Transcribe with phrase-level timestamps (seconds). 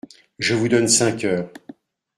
[0.39, 1.53] Je vous donne cinq heures!